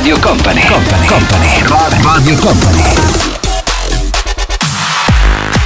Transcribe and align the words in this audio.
Radio 0.00 0.18
Company, 0.18 0.64
Company, 0.64 1.06
Company, 1.06 2.02
Radio 2.02 2.36
Company. 2.36 2.82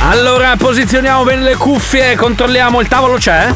Allora, 0.01 0.57
posizioniamo 0.57 1.23
bene 1.23 1.43
le 1.43 1.55
cuffie, 1.55 2.17
controlliamo 2.17 2.81
il 2.81 2.89
tavolo 2.89 3.15
c'è? 3.15 3.53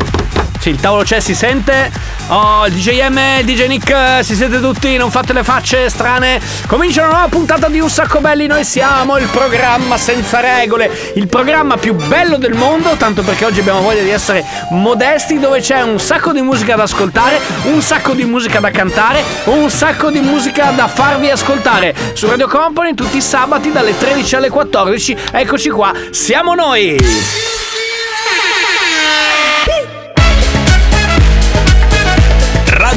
Sì, 0.60 0.68
il 0.68 0.78
tavolo 0.78 1.02
c'è, 1.02 1.18
si 1.18 1.34
sente. 1.34 1.91
Oh, 2.30 2.66
il 2.66 2.74
DJ 2.74 3.09
M, 3.09 3.18
il 3.38 3.46
DJ 3.46 3.66
Nick, 3.68 4.23
si 4.23 4.34
siete 4.34 4.60
tutti, 4.60 4.98
non 4.98 5.10
fate 5.10 5.32
le 5.32 5.42
facce 5.42 5.88
strane. 5.88 6.38
Comincia 6.66 7.01
una 7.04 7.12
nuova 7.12 7.29
puntata 7.29 7.68
di 7.68 7.80
Un 7.80 7.88
Sacco 7.88 8.21
Belli, 8.21 8.46
noi 8.46 8.65
siamo 8.65 9.16
il 9.16 9.26
programma 9.29 9.96
senza 9.96 10.40
regole, 10.40 10.90
il 11.15 11.26
programma 11.26 11.79
più 11.79 11.95
bello 11.95 12.37
del 12.37 12.52
mondo, 12.52 12.96
tanto 12.99 13.23
perché 13.23 13.46
oggi 13.46 13.60
abbiamo 13.60 13.80
voglia 13.80 14.02
di 14.02 14.10
essere 14.10 14.45
modesti, 14.73 15.38
dove 15.38 15.60
c'è 15.60 15.80
un 15.80 15.99
sacco 15.99 16.32
di 16.32 16.43
musica 16.43 16.76
da 16.76 16.82
ascoltare, 16.82 17.40
un 17.62 17.80
sacco 17.80 18.12
di 18.12 18.24
musica 18.24 18.60
da 18.60 18.71
cantare, 18.71 19.24
un 19.45 19.71
sacco 19.71 20.10
di 20.10 20.21
musica 20.21 20.71
da 20.73 20.87
farvi 20.87 21.30
ascoltare. 21.30 21.95
Su 22.12 22.29
Radio 22.29 22.46
Company 22.46 22.93
tutti 22.95 23.16
i 23.16 23.23
sabati 23.23 23.73
dalle 23.73 23.96
13 23.96 24.37
alle 24.37 24.51
14, 24.51 25.16
eccoci 25.32 25.71
qua, 25.71 25.95
siamo 26.10 26.54
noi! 26.54 27.57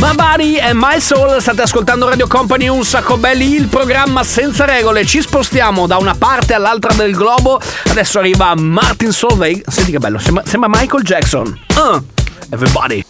My 0.00 0.14
Body 0.14 0.58
and 0.58 0.78
My 0.80 0.98
Soul, 0.98 1.42
state 1.42 1.60
ascoltando 1.60 2.08
Radio 2.08 2.26
Company 2.26 2.68
Un 2.68 2.84
Sacco 2.84 3.18
Belli, 3.18 3.54
il 3.54 3.66
programma 3.66 4.24
senza 4.24 4.64
regole. 4.64 5.04
Ci 5.04 5.20
spostiamo 5.20 5.86
da 5.86 5.98
una 5.98 6.14
parte 6.14 6.54
all'altra 6.54 6.94
del 6.94 7.14
globo. 7.14 7.60
Adesso 7.84 8.18
arriva 8.18 8.54
Martin 8.54 9.12
Solveig. 9.12 9.62
Senti 9.68 9.90
che 9.90 9.98
bello, 9.98 10.18
sembra, 10.18 10.42
sembra 10.46 10.70
Michael 10.72 11.02
Jackson. 11.02 11.60
Uh, 11.74 12.02
everybody. 12.48 13.04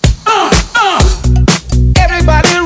Everybody 1.94 2.59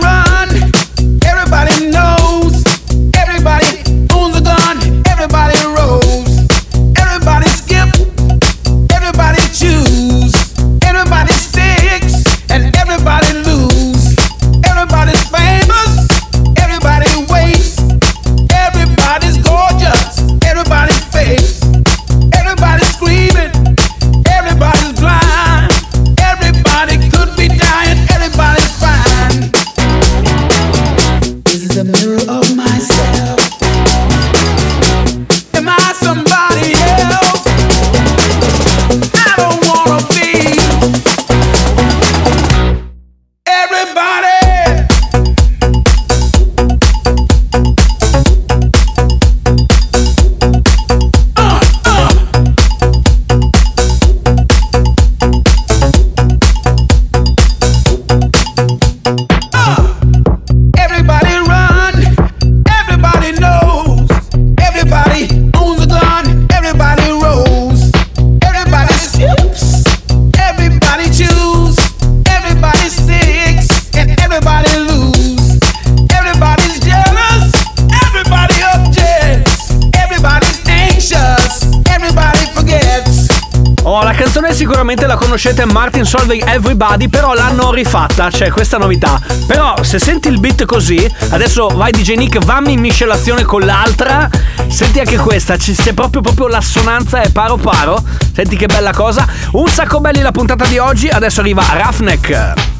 sicuramente 84.94 85.06
la 85.06 85.16
conoscete, 85.16 85.64
Martin 85.64 86.04
Solveig 86.04 86.46
Everybody, 86.46 87.08
però 87.08 87.34
l'hanno 87.34 87.72
rifatta, 87.72 88.28
c'è 88.28 88.50
questa 88.50 88.78
novità. 88.78 89.20
Però 89.46 89.82
se 89.82 89.98
senti 89.98 90.28
il 90.28 90.38
beat 90.38 90.64
così, 90.66 91.10
adesso 91.30 91.68
vai 91.68 91.90
DJ 91.90 92.14
Nick, 92.14 92.38
vammi 92.44 92.72
in 92.72 92.80
miscelazione 92.80 93.42
con 93.42 93.62
l'altra, 93.62 94.28
senti 94.68 95.00
anche 95.00 95.16
questa, 95.16 95.56
c'è 95.56 95.92
proprio, 95.94 96.20
proprio 96.20 96.46
l'assonanza 96.46 97.20
è 97.22 97.30
paro 97.30 97.56
paro, 97.56 98.02
senti 98.32 98.56
che 98.56 98.66
bella 98.66 98.92
cosa. 98.92 99.26
Un 99.52 99.68
sacco 99.68 100.00
belli 100.00 100.20
la 100.20 100.32
puntata 100.32 100.64
di 100.66 100.78
oggi, 100.78 101.08
adesso 101.08 101.40
arriva 101.40 101.64
Roughneck. 101.72 102.73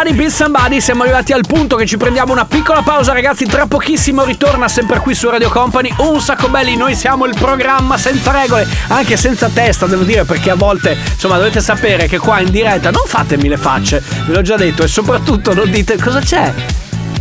Con 0.00 0.08
Everybody 0.08 0.14
Be 0.14 0.30
Somebody 0.30 0.80
siamo 0.80 1.02
arrivati 1.02 1.32
al 1.32 1.44
punto 1.46 1.76
che 1.76 1.84
ci 1.84 1.96
prendiamo 1.98 2.32
una 2.32 2.46
piccola 2.46 2.80
pausa 2.80 3.12
ragazzi, 3.12 3.44
tra 3.44 3.66
pochissimo 3.66 4.24
ritorna 4.24 4.66
sempre 4.68 4.98
qui 5.00 5.14
su 5.14 5.28
Radio 5.28 5.50
Company 5.50 5.92
un 5.98 6.20
sacco 6.20 6.48
belli, 6.48 6.74
noi 6.74 6.94
siamo 6.94 7.26
il 7.26 7.34
programma 7.34 7.98
senza 7.98 8.30
regole, 8.30 8.66
anche 8.88 9.16
senza 9.18 9.50
testa 9.52 9.86
devo 9.86 10.02
dire 10.02 10.24
perché 10.24 10.50
a 10.50 10.54
volte 10.54 10.96
insomma 11.12 11.36
dovete 11.36 11.60
sapere 11.60 12.06
che 12.06 12.18
qua 12.18 12.40
in 12.40 12.50
diretta 12.50 12.90
non 12.90 13.02
fatemi 13.04 13.48
le 13.48 13.58
facce, 13.58 14.02
ve 14.26 14.32
l'ho 14.32 14.42
già 14.42 14.56
detto 14.56 14.84
e 14.84 14.88
soprattutto 14.88 15.52
non 15.52 15.70
dite 15.70 15.98
cosa 15.98 16.20
c'è. 16.20 16.52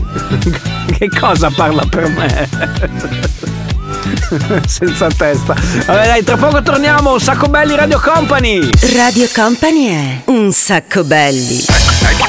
che 0.98 1.10
cosa 1.20 1.52
parla 1.54 1.84
per 1.90 2.08
me? 2.08 2.50
senza 4.68 5.08
testa. 5.10 5.54
Vabbè 5.86 6.06
dai, 6.06 6.24
tra 6.24 6.38
poco 6.38 6.62
torniamo, 6.62 7.14
un 7.14 7.20
sacco 7.20 7.48
belli 7.48 7.76
Radio 7.76 8.00
Company. 8.00 8.70
Radio 8.96 9.28
Company 9.34 9.88
è 9.88 10.22
un 10.26 10.52
sacco 10.54 11.04
belli. 11.04 12.29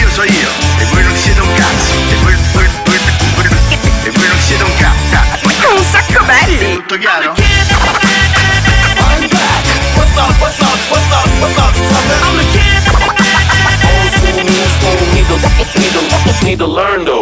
Io 0.00 0.10
so 0.10 0.22
io, 0.24 0.48
e 0.78 0.84
voi 0.92 1.02
non 1.04 1.16
siete 1.16 1.40
un 1.40 1.54
cazzo, 1.54 1.94
e 2.10 2.16
voi, 2.22 2.34
voi, 2.52 2.68
voi, 2.84 2.98
voi- 3.34 3.48
e 4.04 4.10
voi 4.10 4.28
non 4.28 4.38
siete 4.40 4.64
un 4.64 4.72
cazzo. 4.76 5.46
Un 5.76 5.84
sacco 5.84 6.24
belli. 6.24 6.74
Tutto 6.74 6.98
chiaro? 6.98 7.34
What's 9.94 10.16
up, 10.16 10.40
what's 10.40 10.58
up, 10.60 10.90
what's 10.90 11.12
up, 11.12 11.28
what's 11.40 11.56
up, 11.58 11.74
sucker? 11.74 12.18
I'm 12.26 12.36
the 12.36 12.44
kid. 12.50 12.82
Old 13.86 14.12
school, 14.12 14.42
new 14.44 14.66
school, 14.76 14.96
need 15.12 15.26
to, 15.26 15.36
need 15.78 15.92
to, 15.92 16.00
need 16.44 16.58
to 16.58 16.66
learn 16.66 17.04
though. 17.04 17.15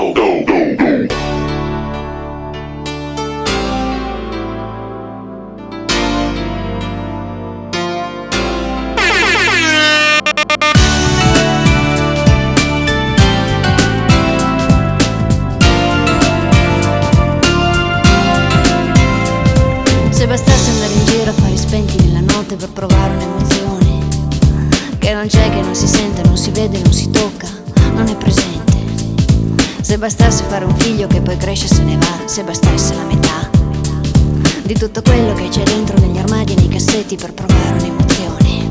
Bastasse 30.05 30.45
fare 30.51 30.67
un 30.67 30.77
figlio 30.77 31.07
che 31.07 31.23
poi 31.23 31.35
cresce 31.39 31.65
e 31.65 31.69
se 31.69 31.83
ne 31.83 31.97
va 31.97 32.27
Se 32.27 32.43
bastasse 32.43 32.95
la 32.95 33.05
metà. 33.05 33.49
Di 34.63 34.75
tutto 34.75 35.01
quello 35.01 35.33
che 35.33 35.49
c'è 35.49 35.63
dentro 35.63 35.99
negli 35.99 36.19
armadi 36.19 36.53
e 36.53 36.57
nei 36.57 36.69
cassetti 36.69 37.17
per 37.17 37.33
provare 37.33 37.71
un'emozione. 37.79 38.67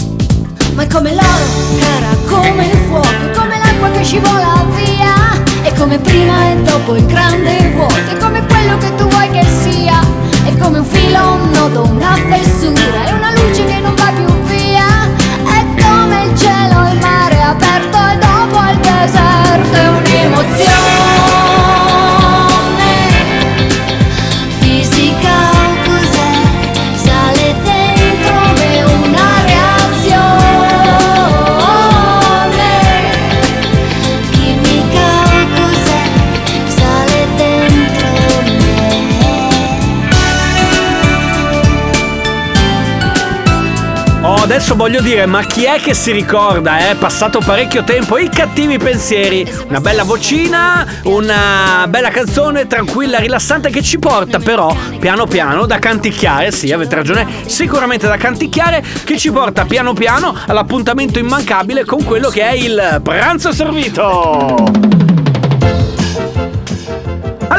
Ma 0.76 0.84
è 0.84 0.88
come 0.88 1.16
l'oro, 1.16 1.46
cara, 1.80 2.16
come 2.28 2.66
il 2.68 2.78
fuoco 2.88 3.40
Come 3.40 3.58
l'acqua 3.58 3.90
che 3.90 4.04
scivola 4.04 4.64
via. 4.76 5.64
È 5.64 5.74
come 5.74 5.98
prima 5.98 6.52
e 6.52 6.62
dopo 6.62 6.96
il 6.96 7.06
grande 7.08 7.72
vuoto 7.74 7.96
È 7.96 8.18
come 8.18 8.46
quello 8.46 8.78
che 8.78 8.94
tu 8.94 9.08
vuoi 9.08 9.30
che 9.32 9.44
sia. 9.64 10.02
È 10.44 10.56
come 10.58 10.80
un 10.80 10.86
filo, 10.86 11.34
un 11.34 11.50
nodo, 11.50 11.82
una 11.90 12.14
fessura 12.30 13.06
È 13.06 13.12
una 13.12 13.32
luce 13.32 13.66
che 13.66 13.80
non 13.80 13.96
va 13.96 14.12
più 14.12 14.32
via. 14.54 15.10
È 15.46 15.82
come 15.82 16.26
il 16.26 16.38
cielo, 16.38 16.90
il 16.92 17.00
mare 17.00 17.42
aperto 17.42 17.98
E 17.98 18.18
dopo 18.20 18.70
il 18.70 18.78
deserto 18.78 20.03
È 20.34 20.36
un'emozione 20.36 20.64
Fisica 20.64 21.43
adesso 44.74 44.76
voglio 44.76 45.02
dire, 45.02 45.26
ma 45.26 45.44
chi 45.44 45.64
è 45.64 45.80
che 45.80 45.94
si 45.94 46.12
ricorda? 46.12 46.90
È 46.90 46.96
passato 46.96 47.40
parecchio 47.40 47.84
tempo. 47.84 48.18
I 48.18 48.30
cattivi 48.30 48.78
pensieri. 48.78 49.50
Una 49.68 49.80
bella 49.80 50.04
vocina, 50.04 50.86
una 51.04 51.86
bella 51.88 52.10
canzone 52.10 52.68
tranquilla, 52.68 53.20
rilassante 53.20 53.70
che 53.70 53.82
ci 53.82 54.00
porta 54.00 54.40
però 54.40 54.76
piano 55.00 55.26
piano 55.26 55.66
da 55.66 55.80
canticchiare. 55.80 56.52
Sì, 56.52 56.72
avete 56.72 56.96
ragione, 56.96 57.28
sicuramente 57.46 58.08
da 58.08 58.18
canticchiare. 58.18 58.84
Che 59.04 59.18
ci 59.18 59.32
porta 59.32 59.66
piano 59.66 59.94
piano 59.94 60.36
all'appuntamento 60.48 61.20
immancabile 61.20 61.86
con 61.86 62.04
quello 62.04 62.30
che 62.30 62.42
è 62.42 62.54
il 62.54 63.00
pranzo 63.04 63.52
servito. 63.52 65.03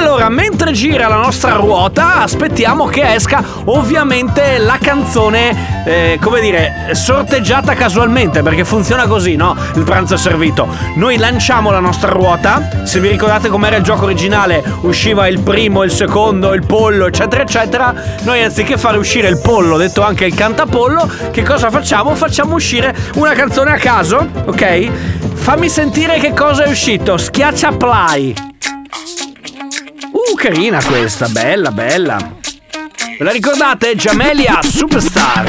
Allora, 0.04 0.28
mentre 0.28 0.72
gira 0.72 1.08
la 1.08 1.16
nostra 1.16 1.54
ruota, 1.54 2.20
aspettiamo 2.20 2.84
che 2.84 3.14
esca 3.14 3.42
ovviamente 3.64 4.58
la 4.58 4.76
canzone, 4.78 5.86
eh, 5.86 6.18
come 6.20 6.42
dire, 6.42 6.90
sorteggiata 6.92 7.72
casualmente, 7.72 8.42
perché 8.42 8.66
funziona 8.66 9.06
così, 9.06 9.34
no? 9.34 9.56
Il 9.74 9.82
pranzo 9.82 10.14
è 10.14 10.18
servito. 10.18 10.68
Noi 10.96 11.16
lanciamo 11.16 11.70
la 11.70 11.78
nostra 11.78 12.10
ruota, 12.10 12.82
se 12.84 13.00
vi 13.00 13.08
ricordate 13.08 13.48
com'era 13.48 13.76
il 13.76 13.82
gioco 13.82 14.04
originale, 14.04 14.62
usciva 14.82 15.26
il 15.26 15.40
primo, 15.40 15.82
il 15.84 15.90
secondo, 15.90 16.52
il 16.52 16.66
pollo, 16.66 17.06
eccetera, 17.06 17.42
eccetera. 17.42 17.94
Noi 18.24 18.42
anziché 18.42 18.76
fare 18.76 18.98
uscire 18.98 19.28
il 19.28 19.40
pollo, 19.40 19.78
detto 19.78 20.02
anche 20.02 20.26
il 20.26 20.34
cantapollo, 20.34 21.10
che 21.30 21.42
cosa 21.42 21.70
facciamo? 21.70 22.14
Facciamo 22.14 22.56
uscire 22.56 22.94
una 23.14 23.32
canzone 23.32 23.72
a 23.72 23.78
caso, 23.78 24.28
ok? 24.44 24.90
Fammi 25.32 25.70
sentire 25.70 26.18
che 26.18 26.34
cosa 26.34 26.64
è 26.64 26.68
uscito. 26.68 27.16
Schiaccia 27.16 27.72
play. 27.72 28.52
Uh, 30.30 30.34
carina 30.36 30.82
questa, 30.82 31.28
bella, 31.28 31.70
bella. 31.70 32.16
Ve 33.18 33.24
la 33.24 33.30
ricordate? 33.30 33.94
Jamelia 33.94 34.60
Superstar. 34.62 35.44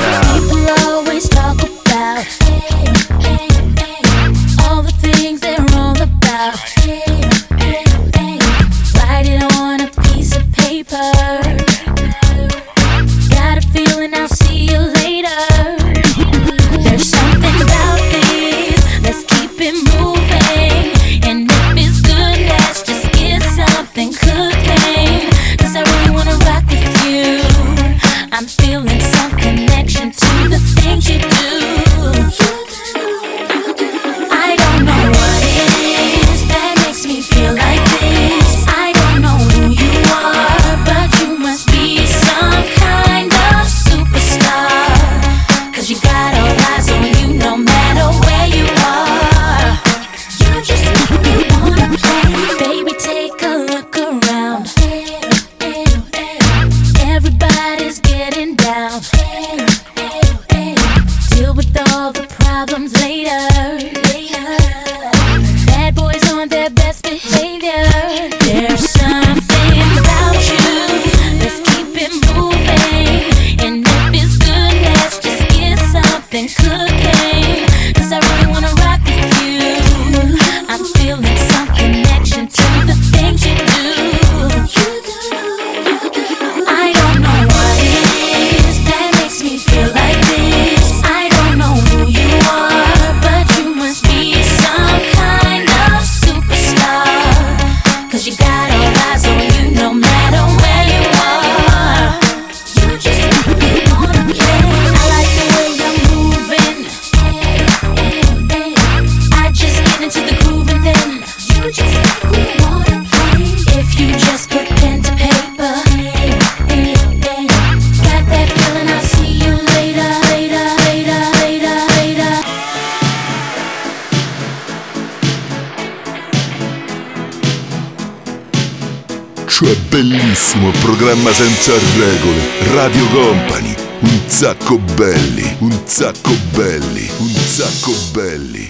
bellissimo 130.56 130.72
programma 130.82 131.32
senza 131.32 131.74
regole, 131.98 132.74
Radio 132.74 133.06
Company. 133.08 133.76
Un 134.00 134.22
sacco 134.28 134.78
belli, 134.96 135.56
un 135.60 135.78
sacco 135.86 136.32
belli, 136.54 137.10
un 137.18 137.34
sacco 137.34 137.94
belli. 138.12 138.70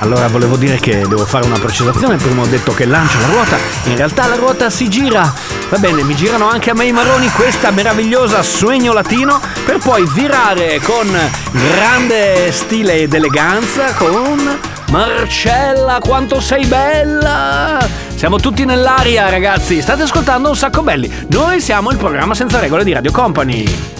Allora 0.00 0.28
volevo 0.28 0.56
dire 0.56 0.78
che 0.78 1.06
devo 1.06 1.26
fare 1.26 1.46
una 1.46 1.58
precisazione, 1.58 2.16
prima 2.16 2.42
ho 2.42 2.46
detto 2.46 2.72
che 2.72 2.86
lancio 2.86 3.18
la 3.20 3.26
ruota, 3.26 3.56
in 3.84 3.96
realtà 3.96 4.26
la 4.26 4.36
ruota 4.36 4.70
si 4.70 4.88
gira. 4.88 5.32
Va 5.68 5.78
bene, 5.78 6.02
mi 6.02 6.14
girano 6.14 6.48
anche 6.48 6.70
a 6.70 6.74
me 6.74 6.86
i 6.86 6.92
marroni 6.92 7.30
questa 7.30 7.70
meravigliosa 7.70 8.42
sueño 8.42 8.92
latino 8.94 9.38
per 9.64 9.78
poi 9.78 10.08
virare 10.12 10.80
con 10.82 11.06
grande 11.52 12.50
stile 12.50 12.94
ed 13.00 13.12
eleganza 13.12 13.92
con 13.94 14.58
Marcella, 14.90 15.98
quanto 16.00 16.40
sei 16.40 16.66
bella! 16.66 17.86
Siamo 18.14 18.38
tutti 18.38 18.64
nell'aria, 18.64 19.30
ragazzi. 19.30 19.80
State 19.80 20.02
ascoltando 20.02 20.48
un 20.48 20.56
sacco 20.56 20.82
belli. 20.82 21.10
Noi 21.28 21.60
siamo 21.60 21.90
il 21.90 21.96
programma 21.96 22.34
senza 22.34 22.58
regole 22.58 22.84
di 22.84 22.92
Radio 22.92 23.12
Company. 23.12 23.99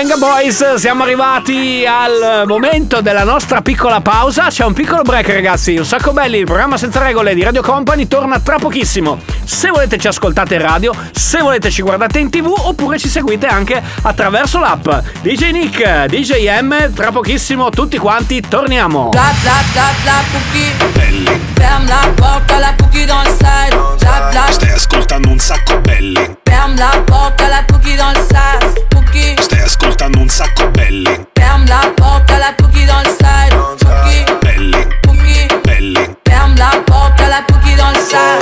Venga 0.00 0.16
Boys, 0.16 0.76
siamo 0.76 1.02
arrivati 1.02 1.84
al 1.86 2.44
momento 2.46 3.02
della 3.02 3.22
nostra 3.22 3.60
piccola 3.60 4.00
pausa. 4.00 4.46
C'è 4.46 4.64
un 4.64 4.72
piccolo 4.72 5.02
break, 5.02 5.28
ragazzi. 5.28 5.76
Un 5.76 5.84
sacco 5.84 6.14
belli, 6.14 6.38
il 6.38 6.46
programma 6.46 6.78
senza 6.78 7.04
regole 7.04 7.34
di 7.34 7.42
Radio 7.42 7.60
Company 7.60 8.08
torna 8.08 8.40
tra 8.40 8.56
pochissimo. 8.56 9.18
Se 9.44 9.68
volete 9.68 9.98
ci 9.98 10.06
ascoltate 10.06 10.54
in 10.54 10.62
radio, 10.62 10.94
se 11.12 11.42
volete 11.42 11.70
ci 11.70 11.82
guardate 11.82 12.18
in 12.18 12.30
tv 12.30 12.46
oppure 12.46 12.98
ci 12.98 13.10
seguite 13.10 13.46
anche 13.46 13.82
attraverso 14.00 14.58
l'app 14.58 14.88
DJ 15.20 15.50
Nick, 15.50 16.06
DJ 16.06 16.60
M, 16.62 16.94
tra 16.94 17.12
pochissimo 17.12 17.68
tutti 17.68 17.98
quanti 17.98 18.40
torniamo. 18.40 19.10
Bla 19.10 19.34
bla 19.42 19.62
bla 19.72 19.90
bla 20.02 20.22
cookie. 20.32 21.38
Ferm 21.52 21.86
la 21.86 22.10
porta, 22.14 22.58
la 22.58 22.74
cookie 22.74 23.04
dans 23.04 23.22
le 23.22 23.32
side. 23.32 23.76
Bla 23.98 24.28
bla. 24.30 24.46
Stai 24.48 24.70
ascoltando 24.70 25.28
un 25.28 25.38
sacco 25.38 25.78
belli. 25.80 26.39
Ferme 26.60 26.76
la 26.76 26.90
porte 27.06 27.40
à 27.40 27.48
la 27.48 27.62
Pookie 27.62 27.96
dans 27.96 28.10
le 28.10 28.16
sas. 28.16 28.74
Pookie. 28.90 29.34
Stai 29.40 29.60
ascoltando 29.60 30.20
un 30.20 30.28
sacco 30.28 30.68
belli. 30.68 31.08
Ferme 31.34 31.64
la 31.66 31.88
porte 31.96 32.30
à 32.30 32.38
la 32.38 32.52
Pookie 32.52 32.84
dans 32.84 32.98
le 32.98 33.08
sas. 33.18 33.48
Pookie. 33.78 34.26
Belli. 34.42 34.76
Pookie. 35.02 35.48
Belli. 35.64 36.06
Ferme 36.28 36.54
la 36.58 36.78
porte 36.84 37.18
à 37.18 37.28
la 37.30 37.42
Pookie 37.48 37.76
dans 37.76 37.88
le 37.88 37.96
sas. 37.96 38.39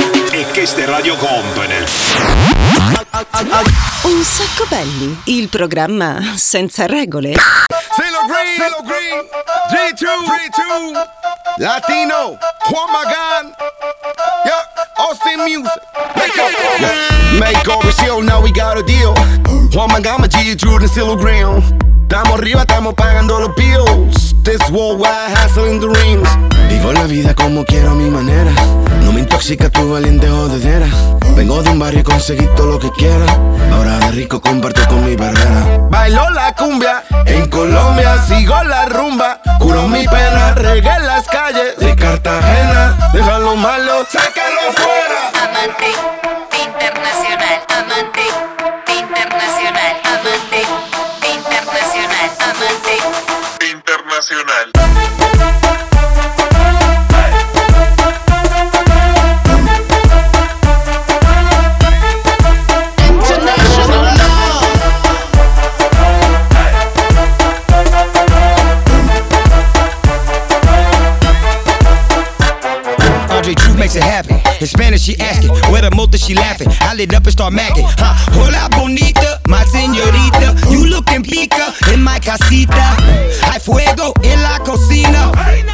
questa 0.59 0.85
Radio 0.87 1.14
Company. 1.18 1.85
Un 4.03 4.25
sacco 4.25 4.66
belli, 4.68 5.16
il 5.27 5.49
programma 5.49 6.35
senza 6.35 6.85
regole. 6.85 7.35
Sailor 7.94 8.27
Green, 8.27 8.57
Sailor 8.59 8.83
Green, 8.83 9.23
G2, 9.71 10.03
G2, 10.27 11.62
Latino, 11.62 12.38
Juan 12.71 12.90
Magan, 12.90 13.55
yeah, 14.47 14.64
Austin 14.97 15.44
Music, 15.44 15.81
make 16.16 16.37
up, 16.37 16.51
yeah. 16.81 17.38
make 17.38 17.68
up, 17.68 18.23
now 18.25 18.42
we 18.42 18.51
got 18.51 18.77
a 18.77 18.83
deal. 18.83 19.14
Juan 19.73 19.92
Magan, 19.92 20.29
G2, 20.29 20.81
and 20.81 20.90
Sailor 20.90 21.16
Green. 21.18 21.88
Estamos 22.11 22.38
arriba, 22.38 22.62
estamos 22.62 22.94
pagando 22.94 23.38
los 23.38 23.55
bills. 23.55 24.35
This 24.42 24.62
worldwide 24.71 25.31
hustle 25.37 25.68
in 25.68 25.79
the 25.79 25.88
rings. 25.88 26.27
Vivo 26.71 26.90
la 26.90 27.03
vida 27.03 27.35
como 27.35 27.66
quiero 27.66 27.90
a 27.90 27.94
mi 27.94 28.09
manera. 28.09 28.51
No 29.05 29.12
me 29.12 29.21
intoxica 29.21 29.68
tu 29.68 29.92
valiente 29.92 30.27
jodedera. 30.27 30.87
Vengo 31.37 31.62
de 31.62 31.68
un 31.68 31.79
barrio 31.79 32.01
y 32.01 32.03
conseguí 32.05 32.47
todo 32.57 32.68
lo 32.68 32.79
que 32.79 32.90
quiera. 32.92 33.27
Ahora 33.75 33.99
de 33.99 34.12
rico 34.12 34.40
comparto 34.40 34.81
con 34.88 35.05
mi 35.05 35.16
barrera. 35.16 35.87
Bailo 35.90 36.31
la 36.31 36.55
cumbia 36.55 37.05
en 37.27 37.47
Colombia, 37.51 38.16
sigo 38.27 38.55
la 38.64 38.87
rumba. 38.87 39.42
Curo 39.59 39.87
mi 39.87 40.09
pena, 40.09 40.55
regué 40.55 40.99
las 41.01 41.27
calles 41.27 41.77
de 41.77 41.94
Cartagena. 41.94 43.11
Déjalo 43.12 43.55
malo, 43.55 44.07
sácalo 44.11 44.73
fuera. 44.73 45.44
Amante 45.44 45.92
internacional, 46.64 47.61
amante 47.68 48.23
internacional, 48.99 49.97
Truth 73.54 73.78
makes 73.78 73.96
it 73.96 74.02
happen. 74.02 74.40
In 74.61 74.66
Spanish, 74.66 75.02
she 75.02 75.16
asking, 75.18 75.50
where 75.70 75.83
the 75.83 75.90
motor 75.94 76.18
she 76.18 76.35
laughing. 76.35 76.68
I 76.81 76.94
lit 76.94 77.14
up 77.14 77.22
and 77.22 77.33
start 77.33 77.54
macking. 77.54 77.87
Huh? 77.96 78.14
Hola 78.33 78.68
bonita, 78.70 79.38
my 79.48 79.64
señorita. 79.64 80.54
You 80.70 80.87
looking 80.87 81.22
pica 81.22 81.72
in 81.92 82.02
my 82.02 82.18
casita. 82.20 82.96
Hay 83.48 83.58
fuego 83.58 84.12
en 84.22 84.42
la 84.42 84.58
cocina. 84.61 85.32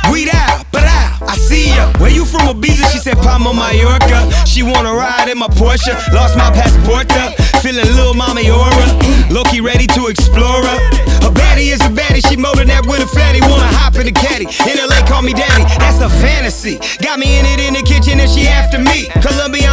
Breathe 0.09 0.33
out, 0.33 0.65
but 0.71 0.85
out. 0.85 1.29
I 1.29 1.37
see 1.37 1.69
ya. 1.75 1.91
Where 1.99 2.11
you 2.11 2.25
from, 2.25 2.49
Ibiza? 2.49 2.91
She 2.93 2.99
said 2.99 3.19
Palma, 3.19 3.53
Mallorca. 3.53 4.31
She 4.47 4.63
wanna 4.63 4.95
ride 4.95 5.29
in 5.29 5.39
my 5.39 5.49
Porsche. 5.49 5.93
Lost 6.13 6.37
my 6.37 6.51
passport. 6.51 7.11
Up. 7.19 7.35
Feeling 7.63 7.87
little 7.97 8.15
mommy 8.15 8.51
aura. 8.51 8.87
Loki 9.31 9.61
ready 9.61 9.87
to 9.89 10.07
explore 10.07 10.63
her. 10.63 10.79
Her 11.25 11.33
baddie 11.33 11.73
is 11.73 11.81
a 11.81 11.91
baddie. 11.91 12.23
She 12.29 12.37
molding 12.37 12.69
that 12.69 12.87
with 12.87 13.03
a 13.03 13.07
fatty. 13.09 13.41
Wanna 13.41 13.67
hop 13.81 13.97
in 13.97 14.07
the 14.07 14.13
caddy. 14.13 14.47
In 14.71 14.77
LA, 14.79 15.03
call 15.09 15.23
me 15.23 15.33
daddy. 15.33 15.65
That's 15.79 16.01
a 16.01 16.09
fantasy. 16.23 16.79
Got 17.03 17.19
me 17.19 17.39
in 17.39 17.47
it 17.47 17.61
in 17.61 17.75
the 17.75 17.83
kitchen 17.83 18.21
and 18.21 18.31
she 18.31 18.47
after 18.47 18.79
me. 18.79 19.09
Colombiana 19.25 19.64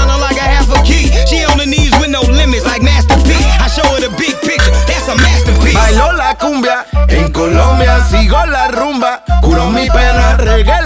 en 7.07 7.31
Colombia, 7.31 8.03
sigo 8.09 8.37
la 8.45 8.67
rumba. 8.67 9.23
Curo 9.41 9.69
mi 9.69 9.87
pena, 9.89 10.37
regué 10.37 10.81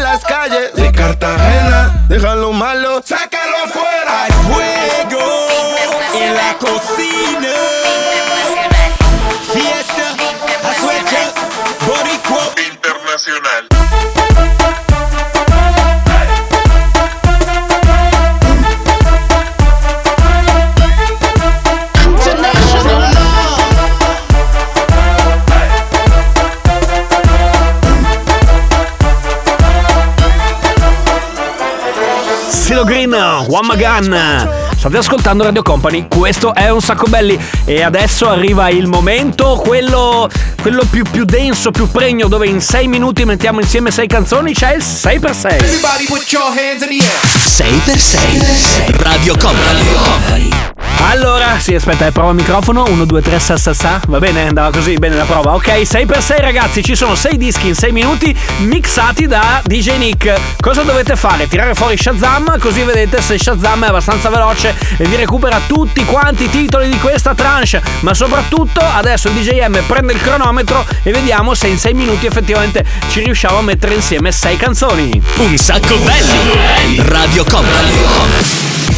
One 33.55 33.67
Magan. 33.67 34.49
State 34.75 34.97
ascoltando 34.97 35.43
Radio 35.43 35.61
Company, 35.61 36.07
questo 36.09 36.53
è 36.53 36.67
un 36.69 36.81
sacco 36.81 37.07
belli 37.07 37.39
e 37.63 37.83
adesso 37.83 38.27
arriva 38.27 38.67
il 38.67 38.87
momento, 38.87 39.61
quello, 39.65 40.29
quello 40.61 40.83
più, 40.89 41.05
più 41.09 41.23
denso, 41.23 41.71
più 41.71 41.89
pregno, 41.89 42.27
dove 42.27 42.47
in 42.47 42.59
6 42.59 42.87
minuti 42.89 43.23
mettiamo 43.23 43.61
insieme 43.61 43.91
6 43.91 44.07
canzoni, 44.07 44.53
c'è 44.53 44.75
il 44.75 44.83
6x6. 44.83 45.53
Everybody 45.53 46.05
put 46.05 46.29
your 46.31 46.49
hands 46.49 46.81
in 46.81 46.89
the 46.89 47.01
air. 47.01 47.15
6x6 47.45 49.01
Radio 49.01 49.37
Company. 49.37 50.74
Allora, 51.03 51.59
sì, 51.59 51.75
aspetta, 51.75 52.07
eh, 52.07 52.11
prova 52.11 52.29
il 52.29 52.35
microfono. 52.35 52.85
1, 52.87 53.05
2, 53.05 53.21
3, 53.21 53.39
sa, 53.39 53.57
sa, 53.57 53.73
sa. 53.73 54.01
Va 54.07 54.19
bene, 54.19 54.47
andava 54.47 54.75
così, 54.75 54.95
bene 54.95 55.15
la 55.15 55.23
prova. 55.23 55.53
Ok, 55.53 55.67
6x6 55.67 56.39
ragazzi, 56.39 56.83
ci 56.83 56.95
sono 56.95 57.15
6 57.15 57.37
dischi 57.37 57.67
in 57.67 57.75
6 57.75 57.91
minuti 57.91 58.35
mixati 58.59 59.27
da 59.27 59.61
DJ 59.63 59.97
Nick. 59.97 60.33
Cosa 60.59 60.81
dovete 60.81 61.15
fare? 61.15 61.47
Tirare 61.47 61.73
fuori 61.73 61.97
Shazam, 61.97 62.57
così 62.59 62.81
vedete 62.83 63.21
se 63.21 63.37
Shazam 63.37 63.85
è 63.85 63.87
abbastanza 63.87 64.29
veloce 64.29 64.75
e 64.97 65.05
vi 65.05 65.15
recupera 65.15 65.59
tutti 65.65 66.03
quanti 66.05 66.45
i 66.45 66.49
titoli 66.49 66.89
di 66.89 66.99
questa 66.99 67.33
tranche. 67.33 67.81
Ma 68.01 68.13
soprattutto 68.13 68.81
adesso 68.81 69.27
il 69.29 69.35
DJM 69.35 69.83
prende 69.87 70.13
il 70.13 70.21
cronometro 70.21 70.85
e 71.03 71.11
vediamo 71.11 71.53
se 71.53 71.67
in 71.67 71.77
6 71.77 71.93
minuti 71.93 72.25
effettivamente 72.25 72.83
ci 73.09 73.21
riusciamo 73.21 73.57
a 73.57 73.61
mettere 73.61 73.93
insieme 73.93 74.31
6 74.31 74.57
canzoni. 74.57 75.21
Un 75.37 75.57
sacco 75.57 75.97
belli. 75.97 77.01
Radio 77.07 77.43
Company. 77.45 78.94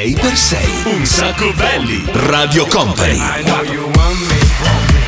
6x6 0.00 0.96
Un 0.96 1.04
sacco 1.04 1.52
belli. 1.52 2.02
Radio 2.10 2.64
Company. 2.64 3.18
I 3.18 3.42
know 3.44 3.62
you 3.70 3.82
want 3.82 4.18
me. 4.28 4.38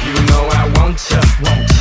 You 0.05 0.22
know 0.26 0.46
I 0.50 0.68
want 0.76 1.00
ya. 1.09 1.71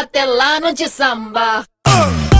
martellano 0.00 0.72
de 0.72 0.88
samba. 0.88 1.64
Uh! 1.86 2.30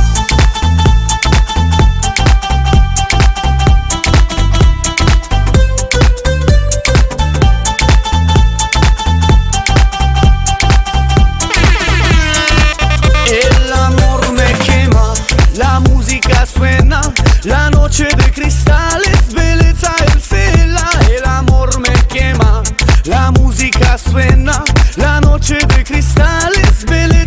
suena 16.46 17.02
La 17.44 17.68
noche 17.70 18.04
de 18.04 18.32
cristales, 18.32 19.32
belleza 19.34 19.94
en 20.06 20.20
cela 20.20 20.90
El 21.10 21.24
amor 21.24 21.78
me 21.80 21.92
quema 22.08 22.62
La 23.04 23.30
música 23.30 23.98
suena 23.98 24.64
La 24.96 25.20
noche 25.20 25.58
de 25.68 25.84
cristales, 25.84 26.84
belleza 26.86 27.19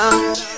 down. 0.00 0.49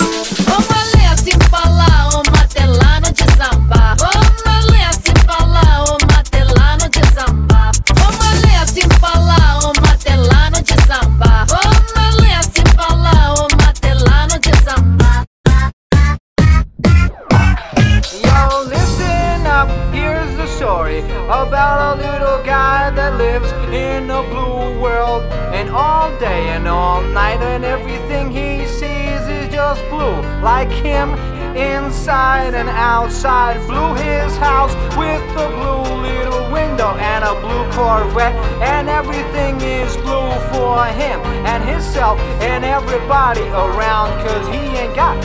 in 32.52 32.68
and 32.68 32.68
outside. 32.68 33.56
Blew 33.66 33.94
his 33.94 34.36
house 34.36 34.74
with 34.96 35.22
a 35.36 35.48
blue 35.48 36.02
little 36.02 36.50
window 36.52 36.90
and 36.96 37.24
a 37.24 37.34
blue 37.40 37.64
Corvette. 37.72 38.34
And 38.60 38.88
everything 38.88 39.60
is 39.60 39.96
blue 39.98 40.32
for 40.52 40.84
him 41.00 41.20
and 41.46 41.64
himself 41.64 42.18
and 42.40 42.64
everybody 42.64 43.46
around. 43.48 44.10
Cause 44.26 44.46
he 44.48 44.62
ain't 44.76 44.94
got 44.94 45.16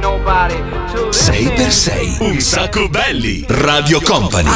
nobody 0.00 0.58
to 0.92 1.06
listen. 1.06 1.34
6x6, 1.34 2.20
un 2.22 2.40
sacco 2.40 2.88
belli. 2.88 3.44
Radio 3.48 4.00
Company. 4.00 4.50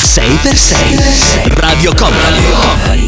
6x6 0.00 1.60
Radio 1.60 1.92
Company 1.94 3.06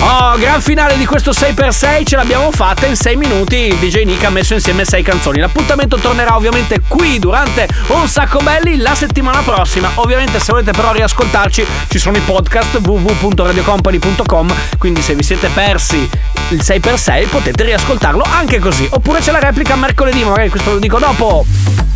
Oh, 0.00 0.38
gran 0.38 0.62
finale 0.62 0.96
di 0.96 1.04
questo 1.04 1.32
6x6 1.32 2.06
ce 2.06 2.16
l'abbiamo 2.16 2.50
fatta 2.50 2.86
in 2.86 2.96
6 2.96 3.16
minuti. 3.16 3.56
Il 3.56 3.74
DJ 3.74 4.04
Nick 4.04 4.24
ha 4.24 4.30
messo 4.30 4.54
insieme 4.54 4.86
6 4.86 5.02
canzoni. 5.02 5.38
L'appuntamento 5.38 5.98
tornerà 5.98 6.34
ovviamente 6.34 6.80
qui 6.88 7.18
durante 7.18 7.68
Un 7.88 8.08
sacco 8.08 8.38
belli 8.38 8.78
la 8.78 8.94
settimana 8.94 9.42
prossima. 9.42 9.90
Ovviamente 9.96 10.40
se 10.40 10.50
volete 10.50 10.70
però 10.70 10.92
riascoltarci 10.92 11.66
ci 11.88 11.98
sono 11.98 12.16
i 12.16 12.20
podcast 12.20 12.80
www.radiocompany.com, 12.82 14.54
quindi 14.78 15.02
se 15.02 15.14
vi 15.14 15.22
siete 15.22 15.48
persi 15.48 16.08
il 16.48 16.60
6x6 16.64 17.28
potete 17.28 17.64
riascoltarlo 17.64 18.24
anche 18.26 18.60
così. 18.60 18.88
Oppure 18.90 19.20
c'è 19.20 19.32
la 19.32 19.40
replica 19.40 19.76
mercoledì, 19.76 20.24
magari 20.24 20.48
questo 20.48 20.72
lo 20.72 20.78
dico 20.78 20.98
dopo. 20.98 21.87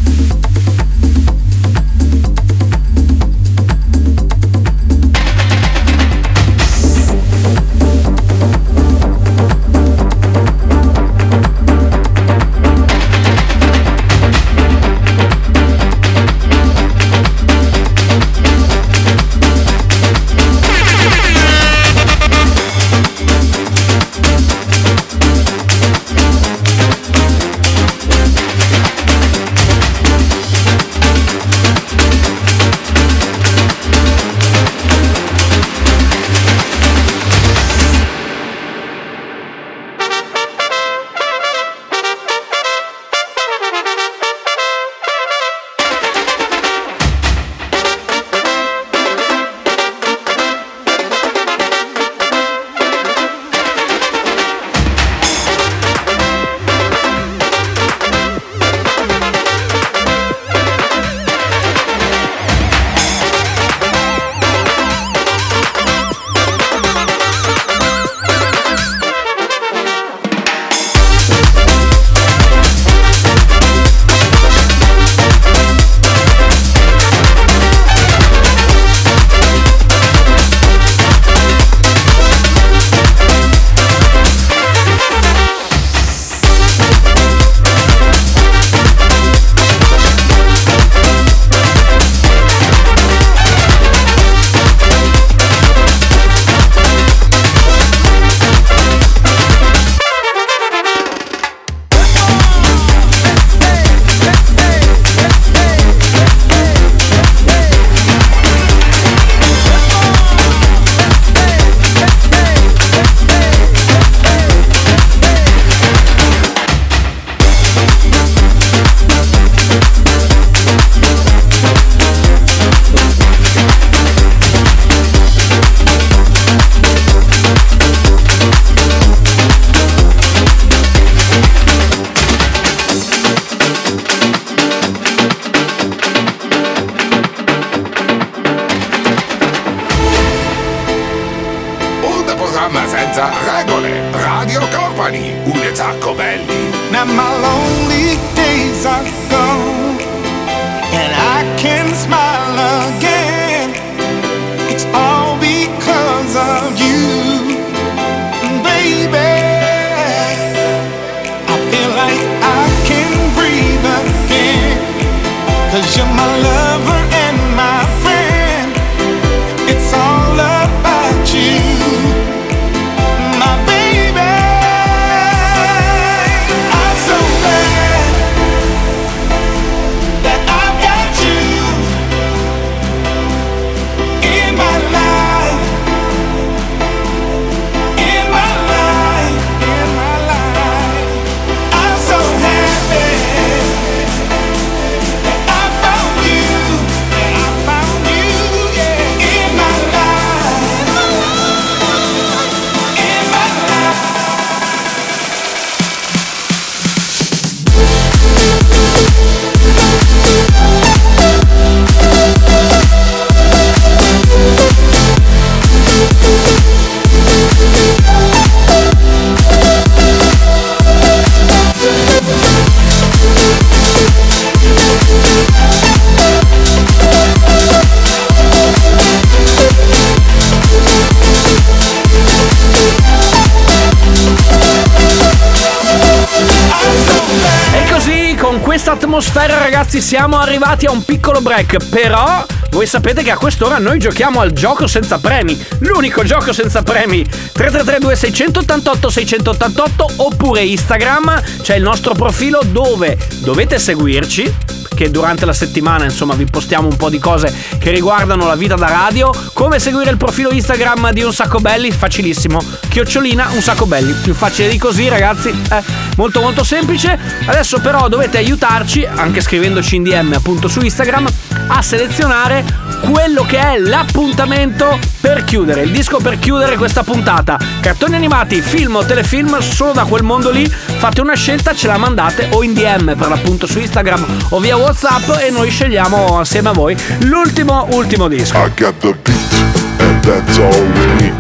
Atmosfera 239.13 239.59
ragazzi 239.59 240.01
siamo 240.01 240.39
arrivati 240.39 240.87
a 240.87 240.91
un 240.91 241.05
piccolo 241.05 241.43
break, 241.43 241.91
però 241.91 242.47
voi 242.71 242.87
sapete 242.87 243.23
che 243.23 243.31
a 243.31 243.37
quest'ora 243.37 243.77
noi 243.77 243.99
giochiamo 243.99 244.41
al 244.41 244.53
gioco 244.53 244.87
senza 244.87 245.19
premi, 245.19 245.63
l'unico 245.81 246.25
gioco 246.25 246.51
senza 246.55 246.83
premi. 246.83 247.23
3332 247.23 248.17
688 248.17 249.11
688 249.11 250.07
oppure 250.17 250.63
Instagram, 250.63 251.43
c'è 251.61 251.77
il 251.77 251.83
nostro 251.83 252.15
profilo 252.15 252.63
dove 252.65 253.19
dovete 253.41 253.79
seguirci 253.79 254.82
che 254.95 255.11
durante 255.11 255.45
la 255.45 255.53
settimana 255.53 256.05
insomma 256.05 256.35
vi 256.35 256.45
postiamo 256.45 256.89
un 256.89 256.97
po' 256.97 257.09
di 257.09 257.19
cose 257.19 257.55
che 257.79 257.91
riguardano 257.91 258.47
la 258.47 258.55
vita 258.55 258.75
da 258.75 258.87
radio. 258.87 259.31
Come 259.53 259.79
seguire 259.79 260.11
il 260.11 260.17
profilo 260.17 260.51
Instagram 260.51 261.13
di 261.13 261.23
Un 261.23 261.33
Sacco 261.33 261.59
Belli? 261.59 261.91
Facilissimo. 261.91 262.61
Chiocciolina 262.89 263.51
Un 263.53 263.63
Sacco 263.63 263.87
Belli. 263.87 264.13
Più 264.13 264.35
facile 264.35 264.69
di 264.69 264.79
così 264.79 265.09
ragazzi. 265.09 265.49
Eh, 265.49 265.83
molto 266.17 266.41
molto 266.41 266.65
semplice. 266.65 267.19
Adesso 267.47 267.81
però 267.81 268.09
dovete 268.09 268.39
aiutarci, 268.39 269.07
anche 269.07 269.41
scrivendoci 269.41 269.97
in 269.97 270.03
DM 270.05 270.33
appunto 270.35 270.69
su 270.69 270.81
Instagram, 270.81 271.27
a 271.69 271.83
selezionare 271.83 272.65
quello 273.11 273.45
che 273.45 273.59
è 273.59 273.79
l'appuntamento 273.79 274.99
per 275.21 275.45
chiudere, 275.45 275.83
il 275.83 275.91
disco 275.91 276.19
per 276.19 276.39
chiudere 276.39 276.77
questa 276.77 277.03
puntata. 277.03 277.59
Cartoni 277.81 278.15
animati, 278.15 278.61
film 278.61 278.97
o 278.97 279.05
telefilm, 279.05 279.59
solo 279.61 279.93
da 279.93 280.05
quel 280.05 280.23
mondo 280.23 280.51
lì. 280.51 280.67
Fate 280.69 281.21
una 281.21 281.35
scelta, 281.35 281.75
ce 281.75 281.87
la 281.87 281.97
mandate 281.97 282.49
o 282.53 282.63
in 282.63 282.75
DM 282.75 283.17
per 283.17 283.29
l'appunto 283.29 283.67
su 283.67 283.79
Instagram 283.79 284.25
o 284.51 284.61
via 284.61 284.77
WhatsApp. 284.77 284.82
Whatsapp 284.83 285.39
e 285.39 285.51
noi 285.51 285.71
scegliamo 285.71 286.41
assieme 286.41 286.71
a 286.71 286.73
voi 286.73 286.97
l'ultimo, 287.21 287.87
ultimo 287.93 288.27
disco. 288.27 288.57
I 288.57 288.69
got 288.77 288.99
the 288.99 289.15
beat 289.23 289.53
and 289.99 290.21
that's 290.25 290.59
all 290.59 290.73
we 290.75 291.07
need. 291.21 291.33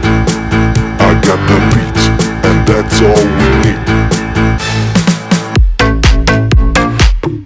I 1.01 1.19
got 1.21 1.41
the 1.49 1.59
beat 1.75 1.97
and 2.45 2.65
that's 2.65 3.01
all 3.01 3.27
we 3.39 3.49
need. 3.65 3.81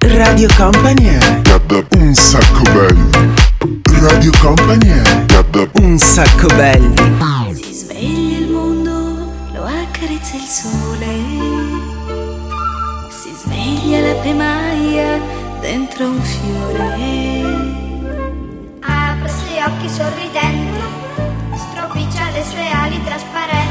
Radio 0.03 0.49
Company 0.55 1.17
è 1.17 1.43
un 1.97 2.15
sacco 2.15 2.63
belli. 2.65 3.35
Radio 3.99 4.33
Company 4.39 4.89
è 4.89 5.25
un 5.81 5.99
sacco 5.99 6.49
belli. 6.49 6.95
Si 7.55 7.73
sveglia 7.73 8.39
il 8.39 8.51
mondo, 8.51 9.33
lo 9.55 9.65
accarezza 9.65 10.37
il 10.37 10.47
sole. 10.47 11.09
Si 13.09 13.33
sveglia 13.35 14.01
la 14.01 14.15
pemaia 14.21 15.36
dentro 15.67 16.07
un 16.07 16.23
fiore. 16.23 17.45
Apre 18.83 19.27
i 19.27 19.31
suoi 19.31 19.59
occhi 19.67 19.89
sorridendo, 19.89 20.85
stropiccia 21.57 22.31
le 22.31 22.45
sue 22.45 22.71
ali 22.71 23.03
trasparenti. 23.03 23.66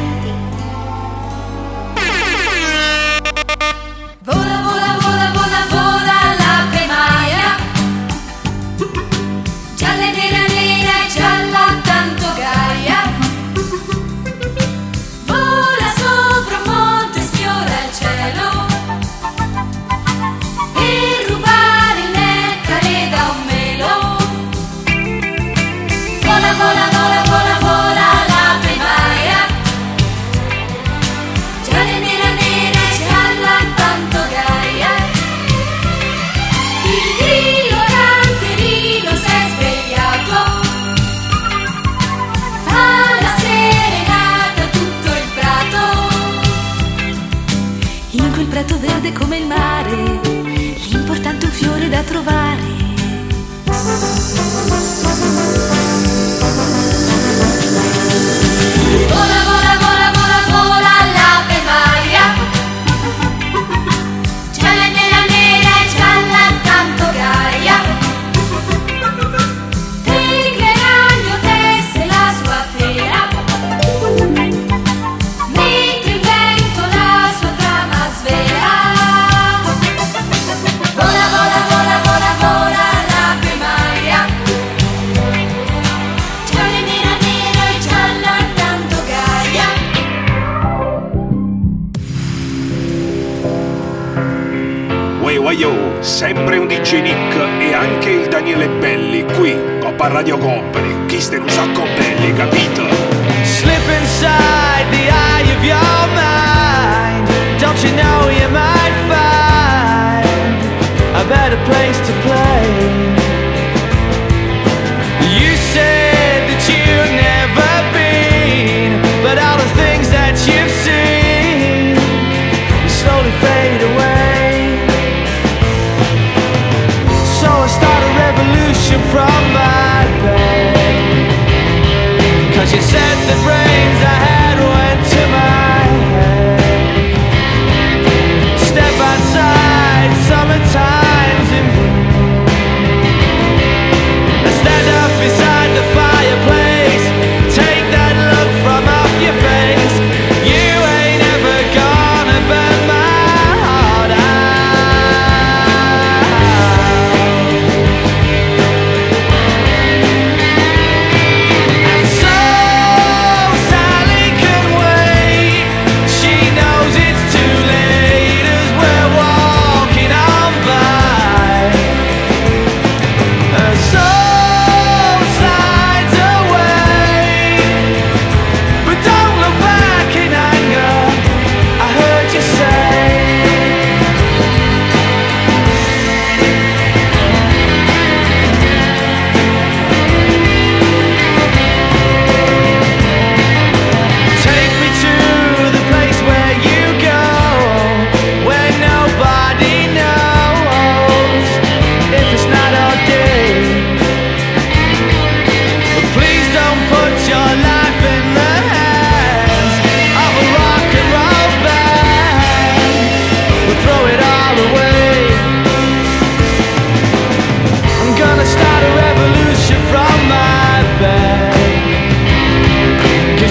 come 49.18 49.38
il 49.38 49.48
mare, 49.48 50.20
l'importante 50.90 51.46
è 51.46 51.50
un 51.50 51.54
fiore 51.54 51.90
da 51.90 52.02
trovare. 52.02 52.76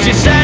she 0.04 0.12
said. 0.12 0.43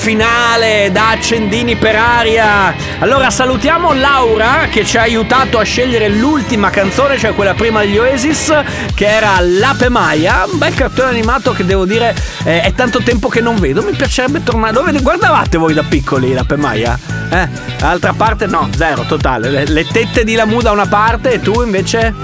Finale 0.00 0.88
da 0.90 1.10
accendini 1.10 1.76
per 1.76 1.94
aria. 1.94 2.74
Allora 3.00 3.28
salutiamo 3.28 3.92
Laura 3.92 4.66
che 4.70 4.82
ci 4.82 4.96
ha 4.96 5.02
aiutato 5.02 5.58
a 5.58 5.62
scegliere 5.62 6.08
l'ultima 6.08 6.70
canzone, 6.70 7.18
cioè 7.18 7.34
quella 7.34 7.52
prima 7.52 7.80
degli 7.80 7.98
Oasis, 7.98 8.50
che 8.94 9.06
era 9.06 9.38
L'Ape 9.40 9.90
Maia, 9.90 10.46
un 10.50 10.56
bel 10.56 10.72
cartone 10.72 11.10
animato 11.10 11.52
che 11.52 11.66
devo 11.66 11.84
dire 11.84 12.14
eh, 12.44 12.62
è 12.62 12.72
tanto 12.72 13.02
tempo 13.02 13.28
che 13.28 13.42
non 13.42 13.60
vedo, 13.60 13.82
mi 13.82 13.92
piacerebbe 13.92 14.42
tornare. 14.42 14.72
Dove 14.72 14.90
guardavate 15.02 15.58
voi 15.58 15.74
da 15.74 15.82
piccoli 15.82 16.32
L'Ape 16.32 16.56
Maia? 16.56 16.98
Eh? 17.28 17.48
Dall'altra 17.76 18.14
parte 18.14 18.46
no, 18.46 18.70
zero, 18.74 19.02
totale. 19.02 19.50
Le, 19.50 19.66
le 19.66 19.84
tette 19.84 20.24
di 20.24 20.34
Lamu 20.34 20.62
da 20.62 20.70
una 20.70 20.86
parte 20.86 21.32
e 21.32 21.40
tu 21.40 21.60
invece... 21.60 22.14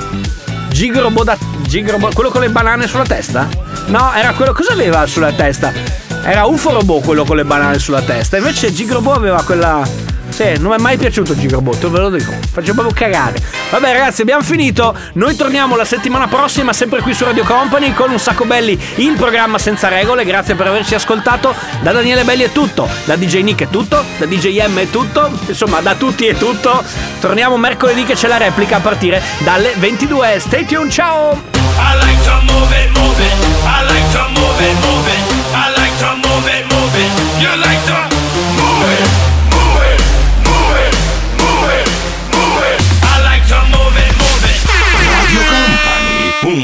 Gigrobo 0.71 1.25
da... 1.25 1.37
Gigrobo... 1.67 2.09
Quello 2.15 2.31
con 2.31 2.41
le 2.41 2.49
banane 2.49 2.87
sulla 2.87 3.05
testa? 3.05 3.47
No, 3.87 4.15
era 4.15 4.33
quello... 4.33 4.55
Cosa 4.55 4.73
aveva 4.73 5.07
sulla 5.07 5.33
testa? 5.33 6.06
Era 6.29 6.45
UFO 6.47 6.73
Robot 6.73 7.05
quello 7.05 7.25
con 7.25 7.37
le 7.37 7.45
banane 7.45 7.79
sulla 7.79 8.03
testa. 8.03 8.37
Invece 8.37 8.73
Gigrobo 8.73 9.13
aveva 9.13 9.45
quella... 9.45 9.89
Sì, 10.29 10.59
non 10.59 10.73
mi 10.73 10.77
è 10.77 10.81
mai 10.81 10.97
piaciuto 10.97 11.37
Gigrobo, 11.37 11.71
te 11.71 11.87
ve 11.87 12.01
lo 12.01 12.11
dico. 12.11 12.33
Faccio 12.51 12.75
proprio 12.75 12.93
cagare. 12.93 13.41
Vabbè 13.71 13.93
ragazzi, 13.93 14.23
abbiamo 14.23 14.43
finito. 14.43 14.93
Noi 15.13 15.37
torniamo 15.37 15.77
la 15.77 15.85
settimana 15.85 16.27
prossima, 16.27 16.73
sempre 16.73 17.01
qui 17.01 17.15
su 17.15 17.23
Radio 17.23 17.45
Company, 17.45 17.95
con 17.95 18.11
un 18.11 18.19
sacco 18.19 18.45
belli, 18.45 18.77
il 18.97 19.15
programma 19.15 19.57
senza 19.59 19.87
regole. 19.87 20.25
Grazie 20.25 20.57
per 20.57 20.67
averci 20.67 20.97
ascoltato. 20.97 21.55
Da 21.81 21.93
Daniele 21.93 22.25
Belli 22.25 22.43
è 22.43 22.51
tutto, 22.51 22.89
da 23.05 23.15
DJ 23.15 23.43
Nick 23.43 23.63
è 23.63 23.69
tutto, 23.71 24.03
da 24.19 24.27
DJ 24.27 24.67
M 24.67 24.79
è 24.79 24.91
tutto, 24.91 25.31
insomma 25.47 25.81
da 25.81 25.95
tutti 25.95 26.27
è 26.27 26.35
tutto. 26.35 26.83
Torniamo 27.21 27.57
mercoledì 27.57 28.03
che 28.05 28.15
c'è 28.15 28.27
la 28.27 28.37
replica 28.37 28.79
a 28.79 28.81
partire 28.81 29.23
dalle 29.39 29.75
22. 29.77 30.41
Stay 30.41 30.67
tuned, 30.67 30.91
ciao! 30.91 31.41
I 31.79 31.95
like 32.05 32.23
to 32.25 32.53
move 32.53 32.75
it, 32.75 32.99
move 32.99 33.23
it. 33.23 33.33
I 33.65 33.85
like 33.87 34.11
to 34.13 34.29
move 34.41 34.61
it, 34.61 34.75
move 34.85 35.09
it. 35.09 35.56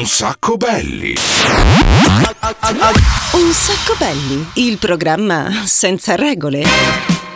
Un 0.03 0.07
sacco 0.07 0.57
belli. 0.57 1.15
Un 3.33 3.53
sacco 3.53 3.95
belli, 3.99 4.47
il 4.55 4.79
programma 4.79 5.63
senza 5.65 6.15
regole. 6.15 7.32